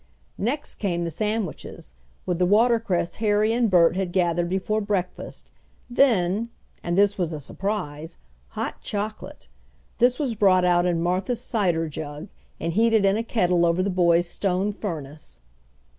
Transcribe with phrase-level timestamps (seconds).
[0.39, 1.93] Next came the sandwiches,
[2.25, 5.51] with the watercress Harry and Bert had gathered before breakfast,
[5.91, 6.49] then
[6.83, 8.17] (and this was a surprise)
[8.57, 9.47] hot chocolate!
[9.99, 12.29] This was brought out in Martha's cider jug,
[12.59, 15.39] and heated in a kettle over the boys' stone furnace.